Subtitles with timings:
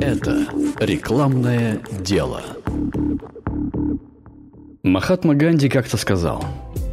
[0.00, 0.46] Это
[0.78, 2.42] рекламное дело.
[4.82, 6.44] Махатма Ганди как-то сказал,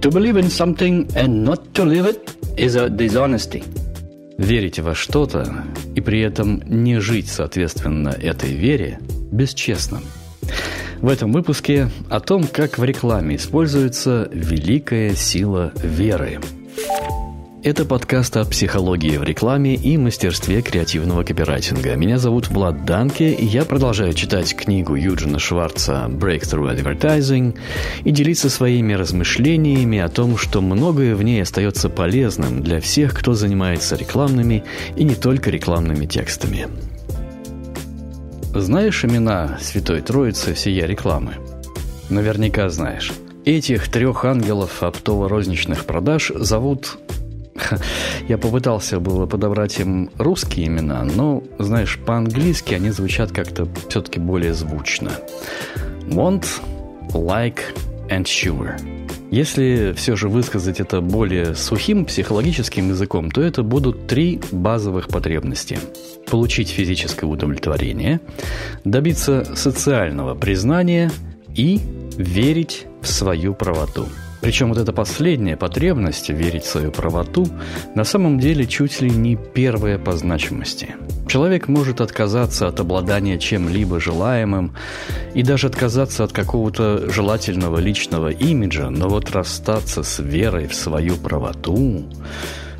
[0.00, 3.62] To believe in something and not to live it is a dishonesty.
[4.38, 8.98] Верить во что-то и при этом не жить соответственно этой вере
[9.30, 10.00] бесчестно.
[11.00, 16.40] В этом выпуске о том, как в рекламе используется великая сила веры–
[17.62, 21.94] это подкаст о психологии в рекламе и мастерстве креативного копирайтинга.
[21.94, 27.58] Меня зовут Влад Данке, и я продолжаю читать книгу Юджина Шварца «Breakthrough Advertising»
[28.04, 33.34] и делиться своими размышлениями о том, что многое в ней остается полезным для всех, кто
[33.34, 34.64] занимается рекламными
[34.96, 36.66] и не только рекламными текстами.
[38.54, 41.34] Знаешь имена Святой Троицы всея рекламы?
[42.08, 43.12] Наверняка знаешь.
[43.44, 46.98] Этих трех ангелов оптово-розничных продаж зовут
[48.28, 54.54] я попытался было подобрать им русские имена, но, знаешь, по-английски они звучат как-то все-таки более
[54.54, 55.12] звучно.
[56.06, 56.46] Want,
[57.12, 57.60] like
[58.08, 58.78] and sure.
[59.30, 65.78] Если все же высказать это более сухим психологическим языком, то это будут три базовых потребности.
[66.28, 68.20] Получить физическое удовлетворение,
[68.84, 71.12] добиться социального признания
[71.54, 71.80] и
[72.16, 74.08] верить в свою правоту–
[74.40, 77.46] причем вот эта последняя потребность верить в свою правоту
[77.94, 80.96] на самом деле чуть ли не первая по значимости.
[81.28, 84.74] Человек может отказаться от обладания чем-либо желаемым
[85.34, 91.16] и даже отказаться от какого-то желательного личного имиджа, но вот расстаться с верой в свою
[91.16, 92.04] правоту,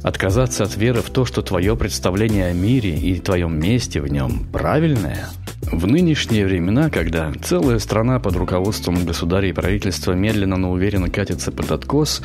[0.03, 4.47] отказаться от веры в то, что твое представление о мире и твоем месте в нем
[4.51, 5.29] правильное–
[5.73, 11.53] в нынешние времена, когда целая страна под руководством государя и правительства медленно, но уверенно катится
[11.53, 12.23] под откос,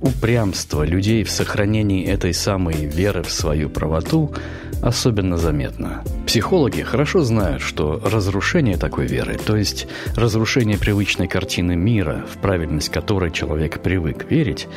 [0.00, 4.34] упрямство людей в сохранении этой самой веры в свою правоту
[4.82, 6.02] особенно заметно.
[6.26, 9.86] Психологи хорошо знают, что разрушение такой веры, то есть
[10.16, 14.68] разрушение привычной картины мира, в правильность которой человек привык верить,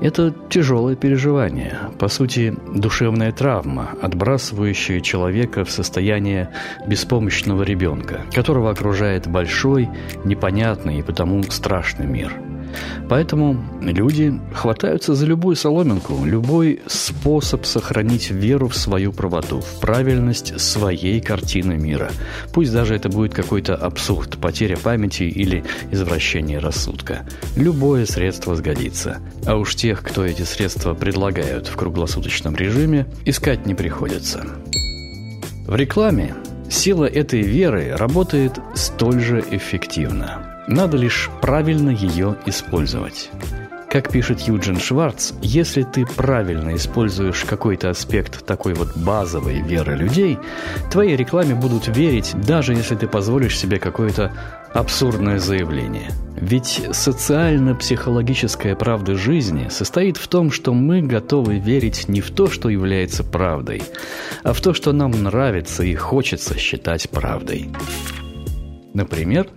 [0.00, 6.50] это тяжелое переживание, по сути, душевная травма, отбрасывающая человека в состояние
[7.40, 9.88] беспомощного ребенка, которого окружает большой,
[10.24, 12.32] непонятный и потому страшный мир–
[13.08, 20.60] Поэтому люди хватаются за любую соломинку, любой способ сохранить веру в свою правоту, в правильность
[20.60, 22.10] своей картины мира.
[22.52, 27.26] Пусть даже это будет какой-то абсурд, потеря памяти или извращение рассудка.
[27.56, 29.18] Любое средство сгодится.
[29.44, 34.46] А уж тех, кто эти средства предлагают в круглосуточном режиме, искать не приходится.
[35.66, 36.34] В рекламе
[36.70, 43.28] сила этой веры работает столь же эффективно– надо лишь правильно ее использовать.
[43.90, 50.38] Как пишет Юджин Шварц, если ты правильно используешь какой-то аспект такой вот базовой веры людей,
[50.92, 54.32] твоей рекламе будут верить, даже если ты позволишь себе какое-то
[54.72, 56.10] абсурдное заявление.
[56.36, 62.68] Ведь социально-психологическая правда жизни состоит в том, что мы готовы верить не в то, что
[62.68, 63.82] является правдой,
[64.42, 67.68] а в то, что нам нравится и хочется считать правдой.
[68.94, 69.48] Например,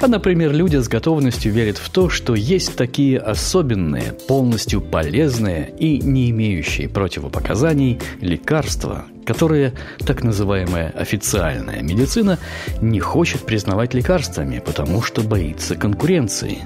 [0.00, 5.98] а, например, люди с готовностью верят в то, что есть такие особенные, полностью полезные и
[5.98, 9.72] не имеющие противопоказаний лекарства, которые
[10.04, 12.38] так называемая официальная медицина
[12.82, 16.58] не хочет признавать лекарствами, потому что боится конкуренции.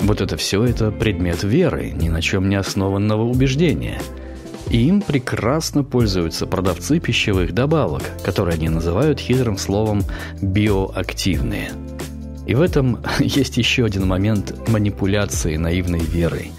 [0.00, 4.00] Вот это все это предмет веры, ни на чем не основанного убеждения.
[4.70, 10.04] И им прекрасно пользуются продавцы пищевых добавок, которые они называют хитрым словом
[10.40, 11.72] «биоактивные».
[12.50, 16.50] И в этом есть еще один момент манипуляции наивной верой.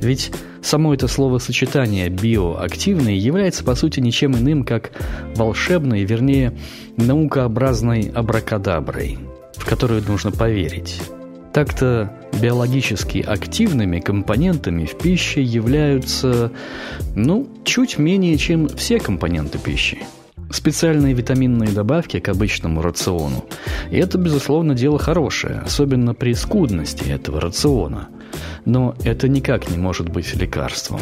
[0.00, 0.30] Ведь
[0.62, 4.92] само это словосочетание «биоактивный» является, по сути, ничем иным, как
[5.34, 6.56] волшебной, вернее,
[6.96, 9.18] наукообразной абракадаброй,
[9.56, 11.02] в которую нужно поверить.
[11.52, 16.52] Так-то биологически активными компонентами в пище являются,
[17.16, 19.98] ну, чуть менее, чем все компоненты пищи
[20.50, 23.44] специальные витаминные добавки к обычному рациону.
[23.90, 28.08] И это, безусловно, дело хорошее, особенно при скудности этого рациона.
[28.64, 31.00] Но это никак не может быть лекарством.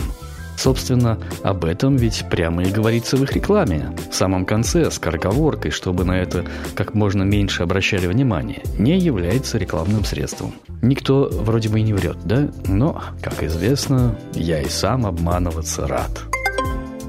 [0.57, 3.95] Собственно, об этом ведь прямо и говорится в их рекламе.
[4.11, 6.45] В самом конце, с корговоркой, чтобы на это
[6.75, 10.55] как можно меньше обращали внимание, не является рекламным средством.
[10.83, 12.51] Никто вроде бы и не врет, да?
[12.67, 16.25] Но, как известно, я и сам обманываться рад.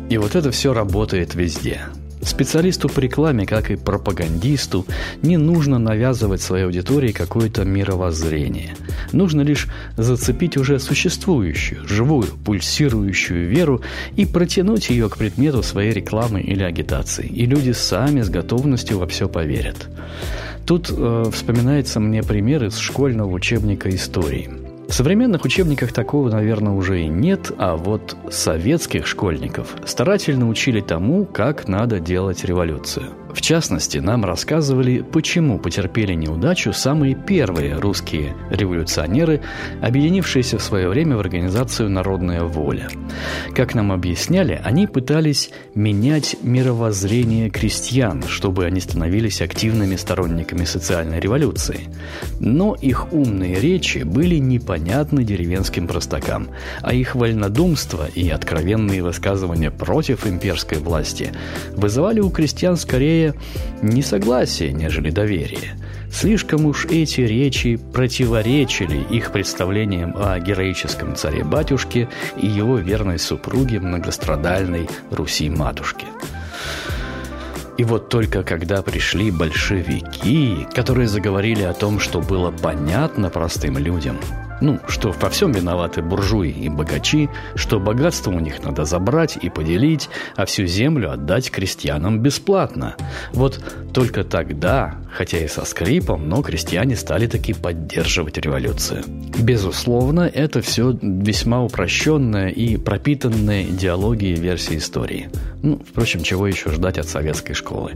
[0.09, 1.81] И вот это все работает везде–
[2.21, 4.85] Специалисту по рекламе, как и пропагандисту,
[5.21, 8.75] не нужно навязывать своей аудитории какое-то мировоззрение.
[9.13, 9.67] Нужно лишь
[9.97, 13.81] зацепить уже существующую, живую, пульсирующую веру
[14.17, 17.25] и протянуть ее к предмету своей рекламы или агитации.
[17.25, 19.87] И люди сами с готовностью во все поверят.
[20.65, 24.49] Тут э, вспоминается мне пример из школьного учебника истории–
[24.89, 31.25] в современных учебниках такого, наверное, уже и нет, а вот советских школьников старательно учили тому,
[31.25, 33.05] как надо делать революцию.
[33.33, 39.41] В частности, нам рассказывали, почему потерпели неудачу самые первые русские революционеры,
[39.81, 42.89] объединившиеся в свое время в организацию «Народная воля».
[43.53, 51.81] Как нам объясняли, они пытались менять мировоззрение крестьян, чтобы они становились активными сторонниками социальной революции.
[52.39, 56.49] Но их умные речи были непонятны деревенским простакам,
[56.81, 61.31] а их вольнодумство и откровенные высказывания против имперской власти
[61.75, 63.33] вызывали у крестьян скорее скорее
[63.81, 65.75] несогласие, нежели доверие.
[66.11, 74.89] Слишком уж эти речи противоречили их представлениям о героическом царе-батюшке и его верной супруге многострадальной
[75.11, 76.05] Руси-матушке.
[77.77, 84.17] И вот только когда пришли большевики, которые заговорили о том, что было понятно простым людям,
[84.61, 89.49] ну, что во всем виноваты буржуи и богачи, что богатство у них надо забрать и
[89.49, 92.95] поделить, а всю землю отдать крестьянам бесплатно.
[93.33, 93.61] Вот
[93.93, 99.03] только тогда, хотя и со скрипом, но крестьяне стали таки поддерживать революцию.
[99.39, 105.29] Безусловно, это все весьма упрощенная и пропитанная идеологией версия истории.
[105.61, 107.93] Ну, впрочем, чего еще ждать от советской школы.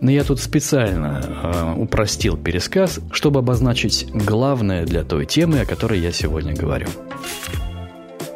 [0.00, 6.01] Но я тут специально э, упростил пересказ, чтобы обозначить главное для той темы, о которой
[6.02, 6.88] я сегодня говорю.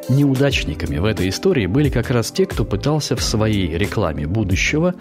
[0.09, 4.95] Неудачниками в этой истории были как раз те, кто пытался в своей рекламе будущего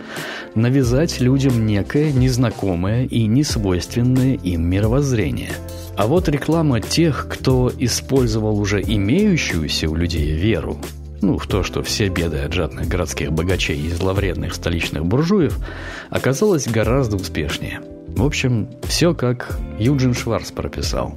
[0.56, 5.52] навязать людям некое незнакомое и несвойственное им мировоззрение.
[5.96, 10.80] А вот реклама тех, кто использовал уже имеющуюся у людей веру,
[11.22, 15.58] ну, в то, что все беды от жадных городских богачей и зловредных столичных буржуев,
[16.10, 17.82] оказалась гораздо успешнее.
[18.08, 21.16] В общем, все как Юджин Шварц прописал.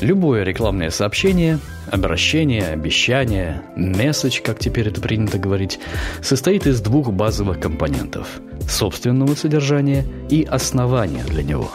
[0.00, 1.58] Любое рекламное сообщение,
[1.90, 5.78] обращение, обещание, месседж, как теперь это принято говорить,
[6.20, 11.70] состоит из двух базовых компонентов– собственного содержания и основания для него.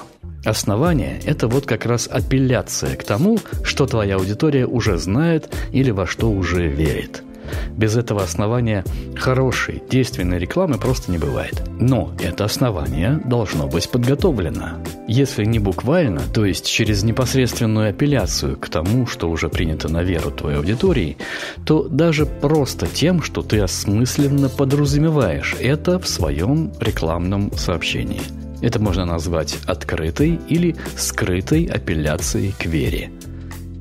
[0.46, 6.06] Основание– это вот как раз апелляция к тому, что твоя аудитория уже знает или во
[6.06, 7.24] что уже верит–
[7.78, 8.84] без этого основания
[9.16, 11.62] хорошей, действенной рекламы просто не бывает.
[11.80, 14.84] Но это основание должно быть подготовлено.
[15.08, 20.32] Если не буквально, то есть через непосредственную апелляцию к тому, что уже принято на веру
[20.32, 21.18] твоей аудитории,
[21.66, 28.22] то даже просто тем, что ты осмысленно подразумеваешь это в своем рекламном сообщении.
[28.62, 33.12] Это можно назвать открытой или скрытой апелляцией к вере–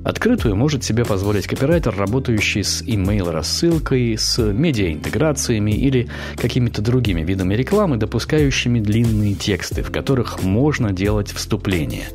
[0.02, 7.98] Открытую может себе позволить копирайтер, работающий с email-рассылкой, с медиаинтеграциями или какими-то другими видами рекламы,
[7.98, 12.08] допускающими длинные тексты, в которых можно делать вступление.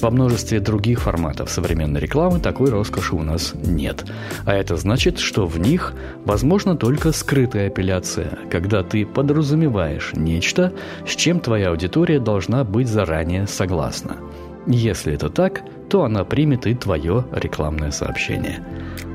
[0.00, 4.04] Во множестве других форматов современной рекламы такой роскоши у нас нет.
[4.44, 5.94] А это значит, что в них
[6.24, 10.72] возможна только скрытая апелляция, когда ты подразумеваешь нечто,
[11.08, 14.16] с чем твоя аудитория должна быть заранее согласна.
[14.66, 18.60] Если это так– то она примет и твое рекламное сообщение.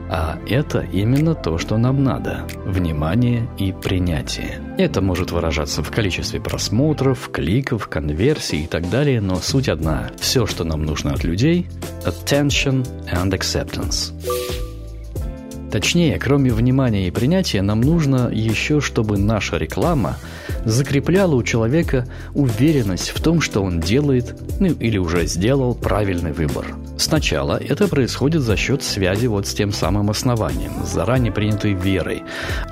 [0.09, 4.59] А это именно то, что нам надо– внимание и принятие.
[4.77, 10.45] Это может выражаться в количестве просмотров, кликов, конверсий и так далее, но суть одна– все,
[10.45, 11.67] что нам нужно от людей–
[12.05, 14.11] attention and acceptance.
[15.71, 20.17] Точнее, кроме внимания и принятия, нам нужно еще, чтобы наша реклама
[20.65, 26.65] закрепляла у человека уверенность в том, что он делает, ну или уже сделал правильный выбор.
[26.97, 32.23] Сначала это происходит за счет связи вот с тем самым основанием, заранее принятой верой,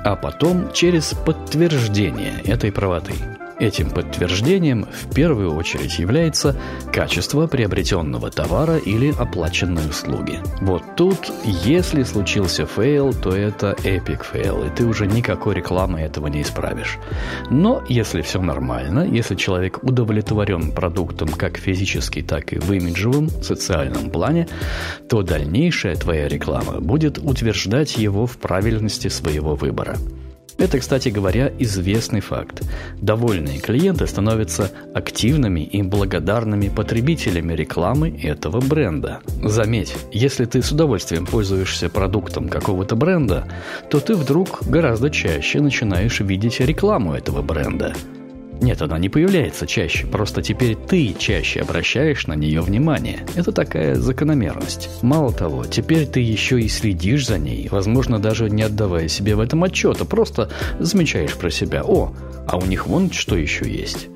[0.04, 3.14] а потом через подтверждение этой правоты.
[3.60, 6.56] Этим подтверждением в первую очередь является
[6.94, 10.40] качество приобретенного товара или оплаченной услуги.
[10.62, 16.28] Вот тут, если случился fail, то это epic fail, и ты уже никакой рекламы этого
[16.28, 16.98] не исправишь.
[17.50, 24.10] Но если все нормально, если человек удовлетворен продуктом как физически, так и в имиджевом, социальном
[24.10, 24.48] плане,
[25.06, 29.98] то дальнейшая твоя реклама будет утверждать его в правильности своего выбора.
[30.60, 32.62] Это, кстати говоря, известный факт.
[33.00, 39.20] Довольные клиенты становятся активными и благодарными потребителями рекламы этого бренда.
[39.42, 43.48] Заметь, если ты с удовольствием пользуешься продуктом какого-то бренда,
[43.88, 47.94] то ты вдруг гораздо чаще начинаешь видеть рекламу этого бренда–
[48.60, 53.26] нет, она не появляется чаще, просто теперь ты чаще обращаешь на нее внимание.
[53.34, 54.90] Это такая закономерность.
[55.02, 59.40] Мало того, теперь ты еще и следишь за ней, возможно, даже не отдавая себе в
[59.40, 61.82] этом отчета, просто замечаешь про себя.
[61.84, 62.12] О,
[62.46, 64.08] а у них вон что еще есть.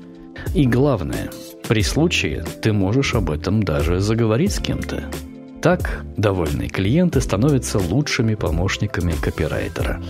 [0.53, 1.31] И главное,
[1.67, 5.09] при случае ты можешь об этом даже заговорить с кем-то.
[5.61, 10.01] Так довольные клиенты становятся лучшими помощниками копирайтера.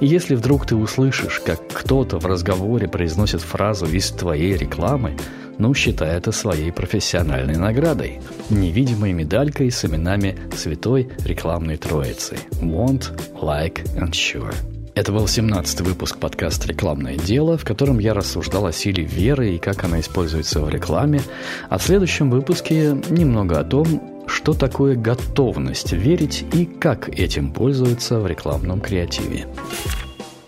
[0.00, 5.16] И если вдруг ты услышишь, как кто-то в разговоре произносит фразу из твоей рекламы,
[5.58, 8.20] ну, считай это своей профессиональной наградой.
[8.50, 12.36] Невидимой медалькой с именами Святой Рекламной Троицы.
[12.60, 14.54] Want, Like and Sure.
[14.94, 19.58] Это был 17-й выпуск подкаста «Рекламное дело», в котором я рассуждал о силе веры и
[19.58, 21.20] как она используется в рекламе.
[21.68, 28.20] А в следующем выпуске немного о том, что такое готовность верить и как этим пользуются
[28.20, 29.46] в рекламном креативе.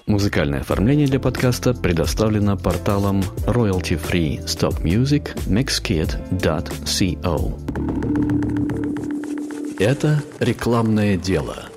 [0.06, 6.16] Музыкальное оформление для подкаста предоставлено порталом royalty-free stop music mixkit.co.
[9.78, 11.68] Это рекламное дело–